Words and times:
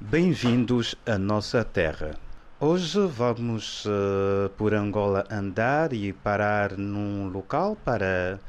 Bem-vindos 0.00 0.96
à 1.06 1.16
nossa 1.16 1.64
terra. 1.64 2.16
Hoje 2.58 2.98
vamos 3.06 3.84
uh, 3.86 4.50
por 4.56 4.74
Angola 4.74 5.24
andar 5.30 5.92
e 5.92 6.12
parar 6.12 6.76
num 6.76 7.28
local 7.28 7.76
para 7.84 8.40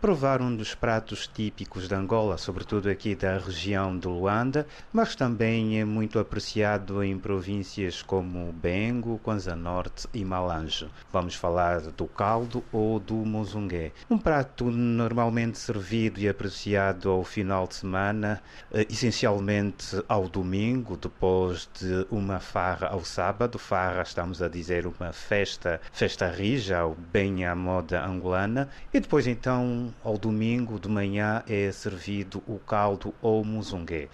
provar 0.00 0.40
um 0.40 0.56
dos 0.56 0.74
pratos 0.74 1.26
típicos 1.26 1.86
de 1.86 1.94
Angola, 1.94 2.38
sobretudo 2.38 2.88
aqui 2.88 3.14
da 3.14 3.36
região 3.36 3.98
de 3.98 4.08
Luanda, 4.08 4.66
mas 4.90 5.14
também 5.14 5.78
é 5.78 5.84
muito 5.84 6.18
apreciado 6.18 7.04
em 7.04 7.18
províncias 7.18 8.00
como 8.00 8.50
Bengo, 8.50 9.20
Kwanza 9.22 9.54
Norte 9.54 10.08
e 10.14 10.24
Malange. 10.24 10.88
Vamos 11.12 11.34
falar 11.34 11.80
do 11.82 12.06
caldo 12.06 12.64
ou 12.72 12.98
do 12.98 13.14
mozungué, 13.16 13.92
um 14.08 14.16
prato 14.16 14.70
normalmente 14.70 15.58
servido 15.58 16.18
e 16.18 16.26
apreciado 16.26 17.10
ao 17.10 17.22
final 17.22 17.66
de 17.66 17.74
semana, 17.74 18.42
eh, 18.72 18.86
essencialmente 18.88 20.02
ao 20.08 20.26
domingo, 20.28 20.96
depois 20.96 21.68
de 21.78 22.06
uma 22.10 22.40
farra 22.40 22.88
ao 22.88 23.04
sábado. 23.04 23.58
Farra, 23.58 24.00
estamos 24.00 24.40
a 24.40 24.48
dizer, 24.48 24.86
uma 24.86 25.12
festa, 25.12 25.78
festa 25.92 26.26
rija, 26.30 26.88
bem 27.12 27.44
à 27.44 27.54
moda 27.54 28.02
angolana, 28.02 28.70
e 28.94 28.98
depois 28.98 29.26
então 29.26 29.89
ao 30.02 30.16
domingo 30.16 30.78
de 30.78 30.88
manhã 30.88 31.42
é 31.48 31.70
servido 31.72 32.42
o 32.46 32.58
caldo 32.58 33.14
ou 33.20 33.44
muzungue. 33.44 34.08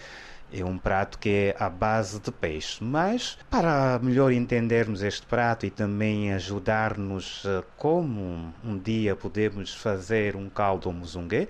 É 0.52 0.64
um 0.64 0.78
prato 0.78 1.18
que 1.18 1.28
é 1.28 1.56
à 1.58 1.68
base 1.68 2.20
de 2.20 2.30
peixe, 2.30 2.82
mas 2.82 3.36
para 3.50 3.98
melhor 3.98 4.32
entendermos 4.32 5.02
este 5.02 5.26
prato 5.26 5.66
e 5.66 5.70
também 5.70 6.32
ajudar-nos 6.32 7.42
eh, 7.44 7.64
como 7.76 8.54
um 8.64 8.78
dia 8.78 9.16
podemos 9.16 9.74
fazer 9.74 10.36
um 10.36 10.48
caldo 10.48 10.86
ou 10.86 10.92
muzungue, 10.92 11.48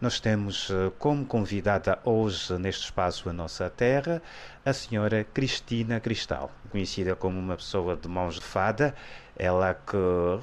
nós 0.00 0.20
temos 0.20 0.70
eh, 0.70 0.92
como 0.98 1.24
convidada 1.24 1.98
hoje 2.04 2.58
neste 2.58 2.84
espaço 2.84 3.28
A 3.28 3.32
Nossa 3.32 3.70
Terra 3.70 4.22
a 4.64 4.72
senhora 4.72 5.24
Cristina 5.24 6.00
Cristal, 6.00 6.50
conhecida 6.70 7.16
como 7.16 7.38
uma 7.38 7.56
pessoa 7.56 7.96
de 7.96 8.06
mãos 8.08 8.34
de 8.34 8.42
fada 8.42 8.94
ela 9.38 9.74
que 9.74 9.96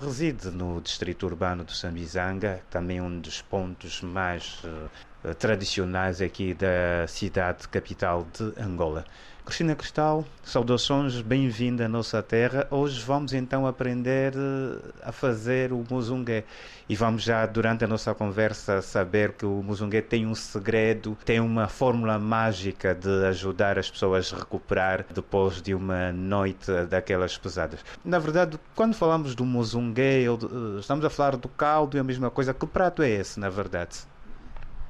reside 0.06 0.52
no 0.52 0.80
distrito 0.80 1.26
urbano 1.26 1.64
do 1.64 1.72
Sambizanga, 1.72 2.62
também 2.70 3.02
um 3.02 3.20
dos 3.20 3.42
pontos 3.42 4.02
mais 4.02 4.64
uh, 4.64 4.90
tradicionais 5.38 6.22
aqui 6.22 6.54
da 6.54 7.08
cidade 7.08 7.68
capital 7.68 8.28
de 8.34 8.54
Angola. 8.62 9.06
Cristina 9.46 9.76
Cristal, 9.76 10.24
saudações, 10.42 11.20
bem-vinda 11.22 11.86
à 11.86 11.90
nossa 11.90 12.24
terra. 12.24 12.66
Hoje 12.72 13.02
vamos 13.02 13.34
então 13.34 13.68
aprender 13.68 14.34
eh, 14.34 14.92
a 15.04 15.12
fazer 15.12 15.74
o 15.74 15.84
muzungue 15.90 16.46
e 16.88 16.96
vamos 16.96 17.24
já 17.24 17.46
durante 17.46 17.84
a 17.84 17.88
nossa 17.88 18.16
conversa 18.16 18.82
saber 18.82 19.34
que 19.34 19.46
o 19.46 19.62
muzungue 19.62 20.02
tem 20.02 20.26
um 20.26 20.34
segredo, 20.34 21.18
tem 21.26 21.42
uma 21.42 21.68
fórmula 21.68 22.18
mágica 22.18 22.96
de 22.96 23.26
ajudar 23.26 23.78
as 23.78 23.92
pessoas 23.92 24.34
a 24.34 24.38
recuperar 24.38 25.06
depois 25.14 25.62
de 25.62 25.76
uma 25.76 26.14
noite 26.14 26.72
daquelas 26.90 27.38
pesadas. 27.38 27.82
Na 28.04 28.20
verdade, 28.20 28.58
quando 28.74 28.94
falamos 28.94 29.36
do 29.36 29.44
muzungue, 29.44 30.02
eh, 30.02 30.80
estamos 30.80 31.04
a 31.04 31.10
falar 31.10 31.36
do 31.36 31.50
caldo 31.50 31.98
e 31.98 32.00
a 32.00 32.04
mesma 32.04 32.32
coisa. 32.32 32.54
Que 32.54 32.66
prato 32.66 33.04
é 33.04 33.10
esse, 33.10 33.42
na 33.42 33.50
verdade? 33.50 34.13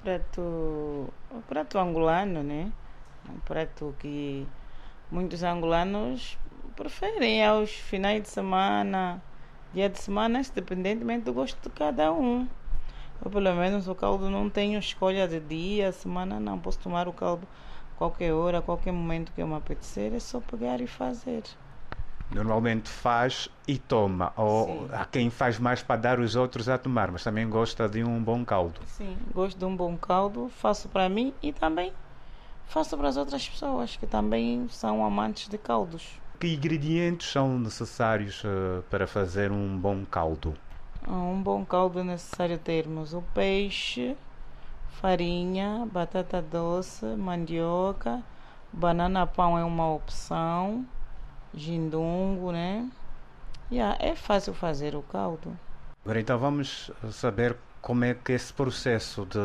Prato, 0.04 1.14
prato 1.48 1.80
angolano, 1.80 2.44
né? 2.44 2.70
Um 3.30 3.40
prato 3.40 3.96
que 4.00 4.46
muitos 5.10 5.44
angolanos 5.44 6.38
preferem 6.76 7.46
aos 7.46 7.72
finais 7.72 8.22
de 8.22 8.28
semana, 8.28 9.24
dia 9.74 9.88
de 9.88 9.98
semana, 9.98 10.42
independentemente 10.42 11.24
do 11.24 11.32
gosto 11.32 11.58
de 11.62 11.74
cada 11.74 12.12
um. 12.12 12.46
Eu, 13.24 13.32
pelo 13.32 13.56
menos 13.56 13.88
o 13.88 13.96
caldo 13.96 14.30
não 14.30 14.50
tenho 14.50 14.78
escolha 14.78 15.26
de 15.26 15.40
dia, 15.40 15.94
semana 15.94 16.38
não. 16.38 16.60
Posso 16.60 16.80
tomar 16.80 17.08
o 17.08 17.14
caldo 17.14 17.48
qualquer 17.96 18.34
hora, 18.34 18.62
qualquer 18.62 18.92
momento 18.92 19.32
que 19.32 19.42
eu 19.42 19.48
me 19.48 19.56
apetecer, 19.56 20.14
é 20.14 20.20
só 20.20 20.42
pegar 20.42 20.82
e 20.82 20.88
fazer. 20.88 21.44
Normalmente 22.32 22.90
faz 22.90 23.48
e 23.68 23.78
toma, 23.78 24.34
ou 24.36 24.66
Sim. 24.66 24.88
há 24.92 25.06
quem 25.06 25.30
faz 25.30 25.60
mais 25.60 25.84
para 25.84 26.02
dar 26.02 26.20
os 26.20 26.36
outros 26.36 26.68
a 26.68 26.78
tomar, 26.78 27.12
mas 27.12 27.24
também 27.24 27.48
gosta 27.48 27.88
de 27.88 28.04
um 28.04 28.24
bom 28.24 28.44
caldo. 28.44 28.82
Sim, 28.88 29.18
gosto 29.34 29.58
de 29.58 29.66
um 29.66 29.76
bom 29.76 29.96
caldo, 29.98 30.50
faço 30.50 30.90
para 30.90 31.08
mim 31.08 31.34
e 31.44 31.54
também 31.54 31.94
faço 32.66 32.98
para 32.98 33.08
as 33.08 33.18
outras 33.18 33.48
pessoas 33.48 33.96
que 33.96 34.08
também 34.08 34.68
são 34.70 35.06
amantes 35.06 35.48
de 35.48 35.58
caldos. 35.58 36.20
Que 36.40 36.48
ingredientes 36.48 37.28
são 37.32 37.60
necessários 37.60 38.44
uh, 38.44 38.82
para 38.90 39.06
fazer 39.06 39.52
um 39.52 39.78
bom 39.78 40.04
caldo? 40.06 40.54
Um 41.08 41.42
bom 41.42 41.66
caldo 41.66 42.00
é 42.00 42.04
necessário 42.04 42.58
termos 42.58 43.14
o 43.14 43.22
peixe, 43.22 44.16
farinha, 45.02 45.88
batata 45.92 46.42
doce, 46.42 47.06
mandioca, 47.06 48.24
banana 48.72 49.28
pão 49.28 49.58
é 49.58 49.64
uma 49.64 49.94
opção, 49.94 50.86
gindungo, 51.54 52.52
né? 52.52 52.90
Yeah, 53.72 53.98
é 54.00 54.16
fácil 54.16 54.54
fazer 54.54 54.96
o 54.96 55.02
caldo. 55.02 55.58
Agora 56.04 56.20
então 56.20 56.38
vamos 56.38 56.92
saber 57.12 57.56
como 57.82 58.06
é 58.06 58.14
que 58.14 58.32
é 58.32 58.36
esse 58.36 58.54
processo 58.54 59.26
de, 59.26 59.40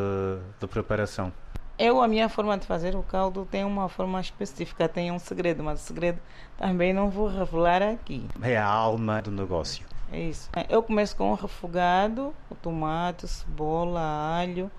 de 0.61 0.67
preparação. 0.67 1.33
Eu, 1.79 2.03
a 2.03 2.09
minha 2.09 2.29
forma 2.29 2.59
de 2.59 2.67
fazer 2.67 2.97
o 2.97 3.03
caldo 3.05 3.47
tem 3.49 3.65
uma 3.65 3.89
forma 3.89 4.21
específica, 4.21 4.89
tem 4.89 5.13
um 5.13 5.19
segredo, 5.19 5.63
mas 5.63 5.81
o 5.81 5.85
segredo 5.85 6.19
também 6.57 6.93
não 6.93 7.09
vou 7.09 7.29
revelar 7.29 7.83
aqui. 7.83 8.27
É 8.43 8.57
a 8.57 8.67
alma 8.67 9.23
do 9.23 9.31
negócio. 9.31 9.87
É 10.11 10.21
isso. 10.21 10.51
Eu 10.69 10.83
começo 10.83 11.15
com 11.15 11.31
o 11.31 11.35
refogado, 11.35 12.35
o 12.51 12.55
tomate, 12.55 13.29
cebola, 13.29 14.01
alho, 14.01 14.71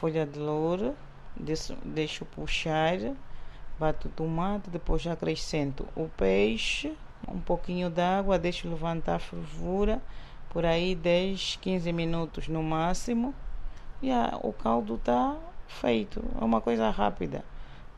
folha 0.00 0.24
de 0.24 0.38
louro, 0.38 0.94
deixo, 1.34 1.76
deixo 1.84 2.24
puxar, 2.26 2.98
bato 3.78 4.08
o 4.08 4.10
tomate, 4.10 4.70
depois 4.70 5.02
já 5.02 5.12
acrescento 5.12 5.86
o 5.94 6.08
peixe, 6.08 6.92
um 7.28 7.40
pouquinho 7.40 7.90
d'água, 7.90 8.38
deixo 8.38 8.68
levantar 8.68 9.16
a 9.16 9.18
fervura, 9.18 10.00
por 10.50 10.64
aí 10.64 10.94
10, 10.94 11.58
15 11.60 11.92
minutos 11.92 12.48
no 12.48 12.62
máximo, 12.62 13.34
e 14.00 14.10
a, 14.10 14.38
o 14.42 14.52
caldo 14.52 14.94
está 14.94 15.36
feito. 15.66 16.24
É 16.40 16.44
uma 16.44 16.60
coisa 16.60 16.88
rápida. 16.90 17.44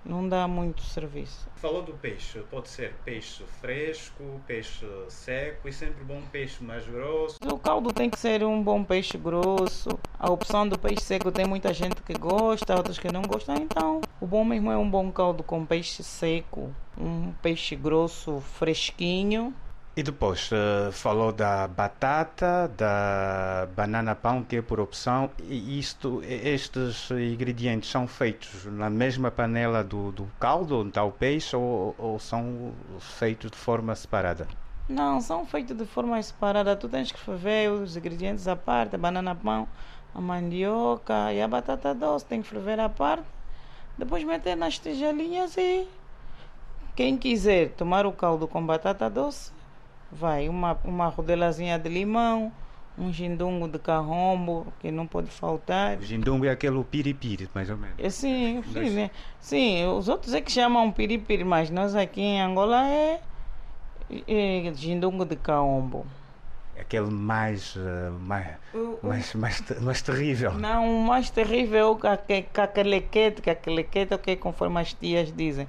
Não 0.05 0.29
dá 0.29 0.49
muito 0.49 0.83
serviço. 0.83 1.49
Falou 1.57 1.83
do 1.83 1.93
peixe, 1.93 2.39
pode 2.51 2.69
ser 2.69 2.95
peixe 3.05 3.43
fresco, 3.61 4.41
peixe 4.47 4.87
seco 5.09 5.69
e 5.69 5.73
sempre 5.73 6.05
bom 6.05 6.23
peixe 6.33 6.63
mais 6.63 6.87
grosso. 6.87 7.37
O 7.45 7.59
caldo 7.59 7.93
tem 7.93 8.09
que 8.09 8.19
ser 8.19 8.45
um 8.45 8.63
bom 8.63 8.83
peixe 8.83 9.19
grosso. 9.19 9.89
A 10.19 10.31
opção 10.31 10.69
do 10.69 10.79
peixe 10.79 11.03
seco 11.03 11.31
tem 11.31 11.47
muita 11.47 11.75
gente 11.75 12.01
que 12.03 12.15
gosta, 12.15 12.77
outros 12.77 12.99
que 12.99 13.13
não 13.13 13.23
gostam. 13.23 13.57
Então, 13.57 14.01
o 14.21 14.27
bom 14.27 14.45
mesmo 14.45 14.71
é 14.71 14.77
um 14.77 14.89
bom 14.89 15.11
caldo 15.11 15.43
com 15.43 15.67
peixe 15.67 16.03
seco, 16.03 16.73
um 16.97 17.33
peixe 17.43 17.77
grosso, 17.77 18.41
fresquinho 18.41 19.55
e 19.99 20.03
depois 20.05 20.49
uh, 20.53 20.93
falou 20.93 21.33
da 21.33 21.67
batata, 21.67 22.71
da 22.77 23.67
banana 23.75 24.15
pão, 24.15 24.45
que 24.45 24.55
é 24.55 24.63
por 24.63 24.79
opção. 24.79 25.29
E 25.43 25.77
isto, 25.77 26.23
estes 26.23 27.11
ingredientes 27.11 27.91
são 27.91 28.07
feitos 28.07 28.65
na 28.67 28.89
mesma 28.89 29.29
panela 29.29 29.83
do, 29.83 30.13
do 30.13 30.31
caldo 30.39 30.79
onde 30.79 30.91
está 30.91 31.03
o 31.03 31.11
peixe 31.11 31.57
ou, 31.57 31.97
ou 31.99 32.17
são 32.21 32.73
feitos 33.01 33.51
de 33.51 33.57
forma 33.57 33.93
separada? 33.97 34.47
Não, 34.89 35.21
são 35.21 35.45
feitos 35.45 35.77
de 35.77 35.85
forma 35.85 36.23
separada. 36.23 36.77
Tu 36.77 36.89
tens 36.89 37.11
que 37.11 37.19
ferver 37.19 37.69
os 37.69 37.97
ingredientes 37.97 38.47
à 38.47 38.55
parte, 38.55 38.95
a 38.95 38.99
banana 38.99 39.35
pão, 39.35 39.67
a 40.15 40.21
mandioca 40.21 41.33
e 41.33 41.43
a 41.43 41.49
batata 41.49 41.93
doce. 41.93 42.25
Tem 42.25 42.41
que 42.41 42.47
ferver 42.47 42.79
à 42.79 42.89
parte. 42.89 43.27
Depois 43.99 44.23
meter 44.23 44.57
nas 44.57 44.79
tigelinhas 44.79 45.57
e 45.57 45.89
quem 46.95 47.17
quiser 47.17 47.71
tomar 47.71 48.07
o 48.07 48.13
caldo 48.13 48.47
com 48.47 48.65
batata 48.65 49.11
doce 49.11 49.58
vai 50.11 50.49
uma, 50.49 50.79
uma 50.85 51.09
rodelazinha 51.09 51.79
de 51.79 51.89
limão, 51.89 52.53
um 52.99 53.13
gindungo 53.13 53.69
de 53.69 53.79
carrombo, 53.79 54.67
que 54.81 54.91
não 54.91 55.07
pode 55.07 55.31
faltar. 55.31 55.99
O 55.99 56.03
gindungo 56.03 56.45
é 56.45 56.51
aquele 56.51 56.83
piripiri, 56.83 57.49
mais 57.55 57.71
ou 57.71 57.77
menos. 57.77 57.97
É, 57.99 58.11
sim, 58.11 58.63
sim, 58.73 58.91
né? 58.91 59.11
sim, 59.41 59.87
os 59.87 60.09
outros 60.09 60.35
é 60.35 60.41
que 60.41 60.51
chamam 60.51 60.91
piripiri, 60.91 61.45
mas 61.45 61.71
nós 61.71 61.95
aqui 61.95 62.21
em 62.21 62.41
Angola 62.41 62.87
é, 62.87 63.21
é 64.27 64.73
gindungo 64.75 65.25
de 65.25 65.37
carrombo. 65.37 66.05
Aquele 66.79 67.11
mais, 67.11 67.75
uh, 67.77 68.13
mais, 68.21 68.57
mais, 69.03 69.35
mais, 69.35 69.81
mais 69.81 70.03
terrível. 70.03 70.55
Não, 70.55 71.01
o 71.01 71.07
mais 71.07 71.29
terrível 71.29 71.99
é 72.29 72.43
cacalequete, 72.43 73.43
cacalequete, 73.43 74.15
ok, 74.15 74.37
conforme 74.37 74.81
as 74.81 74.95
tias 74.95 75.33
dizem. 75.33 75.69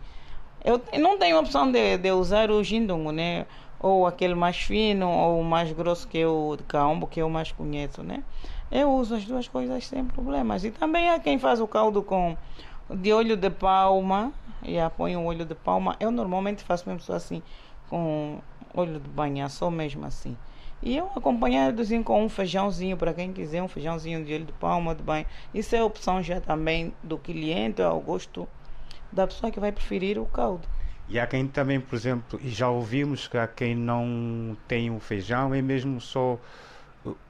Eu 0.64 0.82
não 1.00 1.18
tenho 1.18 1.40
opção 1.40 1.72
de, 1.72 1.98
de 1.98 2.12
usar 2.12 2.52
o 2.52 2.64
gindungo, 2.64 3.12
né? 3.12 3.46
Ou 3.80 4.06
aquele 4.06 4.36
mais 4.36 4.58
fino 4.58 5.10
ou 5.10 5.44
mais 5.44 5.72
grosso 5.72 6.08
que 6.08 6.26
o 6.26 6.58
caldo 6.68 7.08
que 7.08 7.22
eu 7.22 7.30
mais 7.30 7.52
conheço, 7.52 8.04
né? 8.04 8.24
Eu 8.72 8.92
uso 8.92 9.16
as 9.16 9.26
duas 9.26 9.48
coisas 9.48 9.88
sem 9.88 10.06
problemas. 10.06 10.64
E 10.64 10.72
também 10.72 11.10
há 11.10 11.20
quem 11.20 11.40
faz 11.40 11.60
o 11.60 11.68
caldo 11.68 12.04
com 12.04 12.38
de 12.90 13.14
olho 13.14 13.38
de 13.38 13.50
palma 13.50 14.32
e 14.64 14.76
põe 14.98 15.16
o 15.16 15.24
olho 15.24 15.46
de 15.46 15.56
palma. 15.56 15.96
Eu 16.00 16.12
normalmente 16.12 16.64
faço 16.64 16.88
mesmo 16.88 17.02
só 17.02 17.14
assim 17.14 17.42
com 17.90 18.40
olho 18.74 19.00
de 19.00 19.10
banha, 19.10 19.50
só 19.50 19.70
mesmo 19.70 20.06
assim. 20.06 20.38
E 20.82 20.96
eu 20.96 21.10
acompanhadozinho 21.16 22.04
com 22.04 22.24
um 22.24 22.30
feijãozinho, 22.30 22.96
para 22.96 23.14
quem 23.14 23.34
quiser, 23.34 23.62
um 23.62 23.68
feijãozinho 23.68 24.24
de 24.24 24.34
olho 24.34 24.46
de 24.46 24.54
palma, 24.54 24.96
de 24.96 25.04
banho. 25.04 25.26
Isso 25.54 25.76
é 25.76 25.84
opção 25.84 26.24
já 26.24 26.40
também 26.40 26.94
do 27.04 27.18
cliente, 27.18 27.82
ao 27.82 28.00
gosto 28.00 28.48
da 29.12 29.28
pessoa 29.28 29.52
que 29.52 29.60
vai 29.60 29.72
preferir 29.72 30.18
o 30.18 30.26
caldo. 30.26 30.68
E 31.10 31.20
há 31.20 31.26
quem 31.26 31.48
também, 31.48 31.80
por 31.80 31.96
exemplo, 31.96 32.40
e 32.42 32.50
já 32.50 32.70
ouvimos 32.70 33.28
que 33.28 33.38
há 33.38 33.48
quem 33.48 33.76
não 33.76 34.56
tem 34.68 34.92
o 34.92 35.00
feijão, 35.00 35.54
é 35.56 35.62
mesmo 35.62 36.00
só 36.00 36.40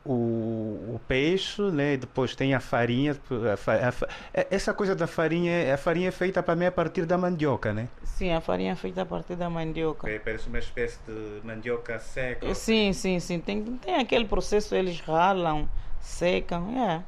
o, 0.06 0.96
o 0.96 1.02
peixe, 1.08 1.62
né? 1.62 1.96
depois 1.96 2.36
tem 2.36 2.54
a 2.54 2.60
farinha. 2.60 3.14
A, 3.32 3.72
a, 3.72 3.90
a, 3.90 4.48
essa 4.50 4.74
coisa 4.74 4.96
da 4.96 5.08
farinha, 5.08 5.74
a 5.74 5.78
farinha 5.78 6.10
é 6.10 6.12
feita 6.12 6.42
para 6.42 6.56
mim 6.56 6.66
a 6.66 6.72
partir 6.72 7.06
da 7.06 7.18
mandioca, 7.18 7.72
né? 7.74 7.88
Sim, 8.04 8.34
a 8.34 8.42
farinha 8.42 8.74
é 8.74 8.76
feita 8.76 9.04
a 9.04 9.06
partir 9.06 9.36
da 9.36 9.50
mandioca. 9.50 10.10
É, 10.10 10.20
parece 10.20 10.48
uma 10.48 10.60
espécie 10.60 11.00
de 11.08 11.46
mandioca 11.46 11.98
seca. 12.00 12.54
Sim, 12.54 12.92
sim, 12.94 13.20
sim. 13.20 13.40
Tem, 13.40 13.64
tem 13.64 13.96
aquele 13.96 14.26
processo, 14.26 14.76
eles 14.76 15.00
ralam, 15.00 15.70
secam, 16.02 16.70
é. 16.78 17.04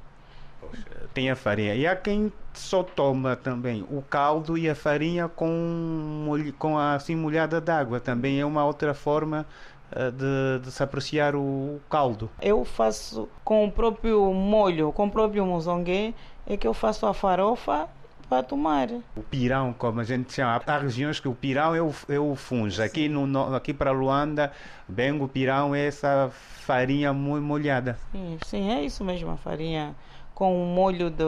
Tem 1.13 1.30
a 1.30 1.36
farinha. 1.36 1.75
E 1.75 1.86
há 1.86 1.96
quem 1.96 2.31
só 2.54 2.84
toma 2.84 3.36
também 3.36 3.86
o 3.90 4.02
caldo 4.02 4.58
e 4.58 4.69
a 4.69 4.75
farinha 4.75 5.28
com, 5.28 6.28
com 6.58 6.78
a 6.78 6.96
assim 6.96 7.16
molhada 7.16 7.60
d'água. 7.60 8.00
Também 8.00 8.40
é 8.40 8.46
uma 8.46 8.66
outra 8.66 8.94
forma 8.94 9.46
eh, 9.94 10.12
de, 10.12 10.63
de, 10.63 10.72
se 10.72 10.81
apreciar 10.81 11.36
o 11.36 11.80
caldo. 11.90 12.30
Eu 12.42 12.63
faço 12.63 13.28
com 13.44 13.66
o 13.66 13.72
próprio 13.72 14.34
molho, 14.34 14.92
com 14.94 15.08
o 15.08 15.12
próprio 15.12 15.46
mozongue, 15.46 16.16
é 16.48 16.56
que 16.56 16.66
eu 16.66 16.74
faço 16.74 17.06
a 17.06 17.13
farofa 17.13 17.90
para 18.30 18.42
tomar. 18.42 18.88
O 19.18 19.22
pirão, 19.22 19.74
como 19.74 20.00
a 20.00 20.06
gente 20.06 20.34
chama, 20.34 20.62
há 20.66 20.78
regiões 20.78 21.19
que 21.19 21.28
o 21.28 21.36
pirão 21.36 21.75
é 21.75 21.81
o, 21.81 21.94
é 22.08 22.18
o 22.18 22.34
funge. 22.36 22.81
Aqui, 22.81 23.10
no, 23.10 23.54
aqui 23.54 23.74
para 23.74 23.92
Luanda, 23.92 24.54
bem 24.88 25.12
o 25.22 25.28
pirão 25.28 25.75
é 25.75 25.88
essa 25.88 26.31
farinha 26.31 27.12
molhada. 27.12 28.00
Sim, 28.13 28.38
sim, 28.46 28.72
é 28.72 28.81
isso 28.86 29.04
mesmo, 29.04 29.31
a 29.31 29.36
farinha 29.36 29.94
com 30.42 30.60
o 30.60 30.66
molho 30.66 31.12
de, 31.12 31.24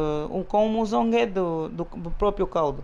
com 0.48 0.65
o 0.65 0.69
mozongue 0.69 1.27
do, 1.27 1.69
do, 1.69 1.83
do 1.83 2.10
próprio 2.10 2.48
caldo. 2.48 2.83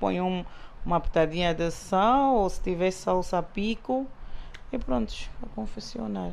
Põe 0.00 0.18
um, 0.18 0.42
uma 0.82 0.98
pitadinha 0.98 1.52
de 1.52 1.70
sal, 1.70 2.36
ou 2.36 2.48
se 2.48 2.58
tiver 2.62 2.90
salsa 2.90 3.42
pico, 3.42 4.06
e 4.72 4.78
pronto, 4.78 5.12
a 5.42 5.46
confeccionar. 5.54 6.30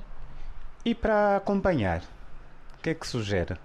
E 0.86 0.96
para 0.96 1.36
acompanhar, 1.36 2.02
o 2.80 2.82
que 2.82 2.92
é 2.92 2.94
que 2.94 3.06
sugere? 3.06 3.58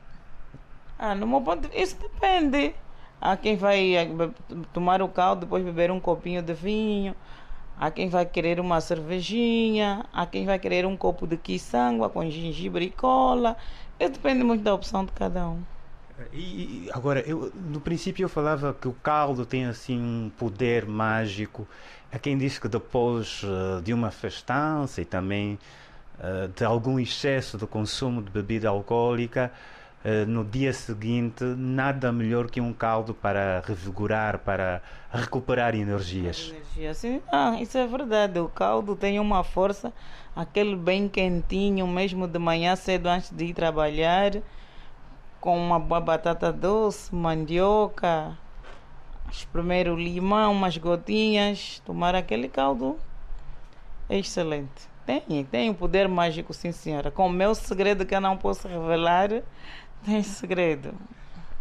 Ah, 0.99 1.14
no 1.14 1.25
meu 1.25 1.40
ponto 1.40 1.61
de 1.61 1.69
vista, 1.69 1.81
isso 1.81 1.96
depende. 2.02 2.75
Há 3.20 3.37
quem 3.37 3.56
vai 3.56 3.94
eh, 3.94 4.08
tomar 4.73 5.00
o 5.00 5.08
caldo, 5.08 5.43
depois 5.43 5.64
beber 5.64 5.93
um 5.93 6.00
copinho 6.00 6.43
de 6.43 6.52
vinho. 6.52 7.14
Há 7.80 7.90
quem 7.90 8.10
vai 8.10 8.26
querer 8.26 8.60
uma 8.60 8.78
cervejinha. 8.78 10.04
Há 10.12 10.26
quem 10.26 10.44
vai 10.44 10.58
querer 10.58 10.84
um 10.84 10.98
copo 10.98 11.26
de 11.26 11.38
quiçangua 11.38 12.10
com 12.10 12.28
gengibre 12.28 12.84
e 12.84 12.90
cola. 12.90 13.56
Isso 13.98 14.12
depende 14.12 14.44
muito 14.44 14.62
da 14.62 14.74
opção 14.74 15.02
de 15.02 15.12
cada 15.12 15.48
um. 15.48 15.62
E, 16.30 16.90
agora, 16.92 17.20
eu, 17.20 17.50
no 17.54 17.80
princípio 17.80 18.22
eu 18.22 18.28
falava 18.28 18.76
que 18.78 18.86
o 18.86 18.92
caldo 18.92 19.46
tem 19.46 19.64
assim 19.64 19.98
um 19.98 20.30
poder 20.36 20.84
mágico. 20.84 21.66
Há 22.12 22.18
quem 22.18 22.36
diz 22.36 22.58
que 22.58 22.68
depois 22.68 23.42
uh, 23.44 23.80
de 23.80 23.94
uma 23.94 24.10
festança 24.10 25.00
e 25.00 25.06
também 25.06 25.58
uh, 26.18 26.48
de 26.48 26.62
algum 26.62 26.98
excesso 26.98 27.56
de 27.56 27.66
consumo 27.66 28.20
de 28.20 28.30
bebida 28.30 28.68
alcoólica, 28.68 29.50
uh, 30.05 30.26
no 30.26 30.44
dia 30.44 30.73
seguinte, 30.73 31.44
nada 31.44 32.12
melhor 32.12 32.50
que 32.50 32.61
um 32.61 32.73
caldo 32.73 33.14
para 33.14 33.62
revigorar, 33.67 34.38
para 34.38 34.82
recuperar 35.12 35.75
energias. 35.75 36.50
Energia, 36.50 36.94
sim. 36.94 37.23
Ah, 37.31 37.61
isso 37.61 37.76
é 37.79 37.87
verdade. 37.87 38.38
O 38.38 38.49
caldo 38.49 38.97
tem 38.97 39.19
uma 39.19 39.43
força, 39.43 39.93
aquele 40.35 40.76
bem 40.76 41.08
quentinho, 41.08 41.87
mesmo 41.87 42.26
de 42.26 42.38
manhã 42.38 42.76
cedo 42.76 43.08
antes 43.08 43.31
de 43.31 43.47
ir 43.47 43.55
trabalhar 43.55 44.43
com 45.41 45.56
uma 45.56 45.79
boa 45.79 46.00
batata 46.00 46.52
doce, 46.52 47.14
mandioca, 47.14 48.37
espremer 49.31 49.88
o 49.88 49.97
limão, 49.97 50.52
umas 50.52 50.76
gotinhas, 50.76 51.81
tomar 51.85 52.14
aquele 52.14 52.49
caldo. 52.49 52.99
É 54.08 54.19
excelente. 54.19 54.91
Tem, 55.06 55.44
tem 55.44 55.70
um 55.70 55.75
poder 55.75 56.08
mágico, 56.08 56.52
sim 56.52 56.73
senhora. 56.73 57.11
Com 57.11 57.26
o 57.26 57.31
meu 57.31 57.55
segredo 57.55 58.05
que 58.05 58.14
eu 58.14 58.20
não 58.20 58.37
posso 58.37 58.69
revelar, 58.69 59.43
tem 60.05 60.23
segredo. 60.23 60.94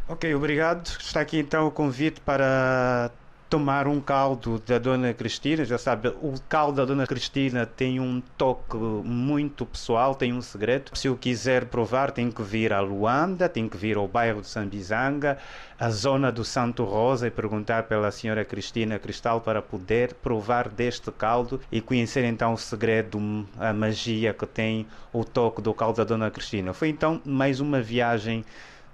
Ok, 0.08 0.34
obrigado. 0.34 0.88
Está 1.00 1.22
aqui 1.22 1.38
então 1.38 1.68
o 1.68 1.72
convite 1.72 2.20
para 2.22 3.12
tomar 3.50 3.88
um 3.88 4.00
caldo 4.00 4.62
da 4.66 4.78
Dona 4.78 5.14
Cristina. 5.14 5.66
Já 5.66 5.78
sabe, 5.78 6.10
o 6.10 6.36
caldo 6.48 6.78
da 6.78 6.86
Dona 6.86 7.08
Cristina 7.08 7.66
tem 7.66 8.00
um 8.00 8.22
toque 8.38 8.78
muito 8.78 9.66
pessoal, 9.66 10.14
tem 10.14 10.32
um 10.32 10.42
segredo. 10.42 10.92
Se 10.94 11.10
o 11.10 11.18
quiser 11.18 11.66
provar, 11.66 12.12
tem 12.12 12.30
que 12.30 12.44
vir 12.44 12.72
a 12.72 12.80
Luanda, 12.80 13.50
tem 13.50 13.68
que 13.68 13.76
vir 13.76 13.98
ao 13.98 14.08
bairro 14.08 14.42
de 14.42 14.48
Sambizanga, 14.48 15.38
a 15.80 15.90
zona 15.90 16.32
do 16.32 16.46
Santo 16.46 16.84
Rosa 16.84 17.28
e 17.28 17.32
perguntar 17.32 17.84
pela 17.84 18.12
senhora 18.12 18.46
Cristina 18.46 19.00
Cristal 19.00 19.42
para 19.42 19.62
poder 19.62 20.14
provar 20.16 20.70
deste 20.70 21.12
caldo 21.12 21.60
e 21.72 21.82
conhecer 21.82 22.24
então 22.26 22.54
o 22.54 22.58
segredo, 22.58 23.20
a 23.58 23.74
magia 23.74 24.34
que 24.34 24.46
tem 24.46 24.86
o 25.12 25.24
toque 25.24 25.62
do 25.62 25.74
caldo 25.74 25.98
da 25.98 26.04
Dona 26.04 26.30
Cristina. 26.30 26.72
Foi 26.74 26.90
então 26.90 27.20
mais 27.26 27.60
uma 27.60 27.82
viagem 27.82 28.46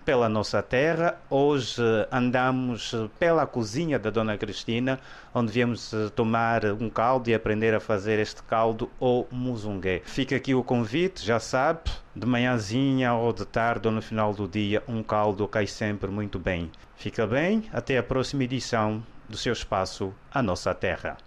pela 0.05 0.29
nossa 0.29 0.61
terra. 0.61 1.17
Hoje 1.29 1.81
andamos 2.11 2.93
pela 3.19 3.47
cozinha 3.47 3.97
da 3.97 4.11
Dona 4.11 4.37
Cristina, 4.37 4.99
onde 5.33 5.51
viemos 5.51 5.93
eh, 5.93 6.09
tomar 6.15 6.63
um 6.79 6.89
caldo 6.89 7.29
e 7.29 7.33
aprender 7.33 7.73
a 7.73 7.79
fazer 7.79 8.19
este 8.19 8.43
caldo 8.43 8.89
ou 8.99 9.27
muzungue. 9.31 10.03
Fica 10.05 10.35
aqui 10.35 10.53
o 10.53 10.63
convite, 10.63 11.25
já 11.25 11.39
sabe, 11.39 11.89
de 12.15 12.27
manhãzinha 12.27 13.13
ou 13.15 13.33
de 13.33 13.45
tarde 13.45 13.87
ou 13.87 13.93
no 13.93 14.01
final 14.01 14.33
do 14.33 14.47
dia, 14.47 14.83
um 14.87 15.01
caldo 15.01 15.47
cai 15.47 15.65
sempre 15.65 16.11
muito 16.11 16.37
bem. 16.37 16.71
Fica 16.95 17.25
bem, 17.25 17.63
até 17.73 17.97
a 17.97 18.03
próxima 18.03 18.43
edição 18.43 19.03
do 19.27 19.35
seu 19.35 19.53
espaço 19.53 20.13
A 20.31 20.41
Nossa 20.41 20.73
Terra. 20.73 21.17